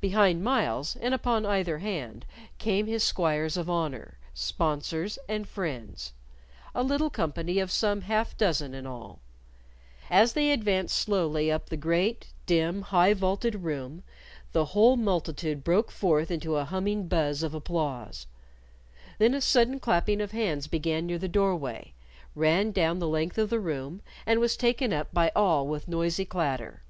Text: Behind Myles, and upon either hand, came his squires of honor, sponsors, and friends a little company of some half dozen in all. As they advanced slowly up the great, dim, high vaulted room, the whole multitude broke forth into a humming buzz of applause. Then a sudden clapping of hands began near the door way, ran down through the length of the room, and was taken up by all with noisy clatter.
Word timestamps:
Behind 0.00 0.44
Myles, 0.44 0.94
and 0.94 1.12
upon 1.12 1.44
either 1.44 1.78
hand, 1.78 2.24
came 2.58 2.86
his 2.86 3.02
squires 3.02 3.56
of 3.56 3.68
honor, 3.68 4.16
sponsors, 4.32 5.18
and 5.28 5.48
friends 5.48 6.12
a 6.76 6.84
little 6.84 7.10
company 7.10 7.58
of 7.58 7.72
some 7.72 8.02
half 8.02 8.36
dozen 8.36 8.72
in 8.72 8.86
all. 8.86 9.18
As 10.10 10.34
they 10.34 10.52
advanced 10.52 10.96
slowly 10.96 11.50
up 11.50 11.70
the 11.70 11.76
great, 11.76 12.28
dim, 12.46 12.82
high 12.82 13.14
vaulted 13.14 13.64
room, 13.64 14.04
the 14.52 14.66
whole 14.66 14.96
multitude 14.96 15.64
broke 15.64 15.90
forth 15.90 16.30
into 16.30 16.54
a 16.54 16.64
humming 16.64 17.08
buzz 17.08 17.42
of 17.42 17.52
applause. 17.52 18.28
Then 19.18 19.34
a 19.34 19.40
sudden 19.40 19.80
clapping 19.80 20.20
of 20.20 20.30
hands 20.30 20.68
began 20.68 21.04
near 21.04 21.18
the 21.18 21.26
door 21.26 21.56
way, 21.56 21.94
ran 22.36 22.70
down 22.70 22.98
through 22.98 23.00
the 23.00 23.08
length 23.08 23.38
of 23.38 23.50
the 23.50 23.58
room, 23.58 24.02
and 24.24 24.38
was 24.38 24.56
taken 24.56 24.92
up 24.92 25.12
by 25.12 25.32
all 25.34 25.66
with 25.66 25.88
noisy 25.88 26.24
clatter. 26.24 26.84